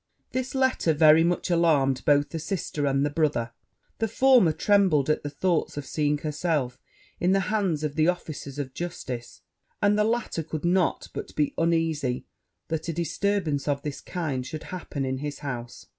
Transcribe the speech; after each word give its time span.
This 0.31 0.55
letter 0.55 0.93
very 0.95 1.23
much 1.23 1.51
alarmed 1.51 2.03
both 2.05 2.29
the 2.29 2.39
sister 2.39 2.87
and 2.87 3.05
the 3.05 3.11
brother: 3.11 3.51
the 3.99 4.07
former 4.07 4.51
trembled 4.51 5.11
at 5.11 5.21
the 5.21 5.29
thoughts 5.29 5.77
of 5.77 5.85
seeing 5.85 6.17
herself 6.17 6.79
in 7.19 7.33
the 7.33 7.39
hands 7.51 7.83
of 7.83 7.93
the 7.95 8.07
officers 8.07 8.57
of 8.57 8.73
justice; 8.73 9.43
and 9.79 9.99
the 9.99 10.03
latter 10.03 10.41
could 10.41 10.65
not 10.65 11.09
but 11.13 11.35
be 11.35 11.53
uneasy 11.55 12.25
that 12.69 12.87
a 12.89 12.93
disturbance 12.93 13.67
of 13.67 13.83
this 13.83 14.01
kind 14.01 14.43
should 14.47 14.63
happen 14.73 15.05
in 15.05 15.19
his 15.19 15.37
house. 15.45 15.85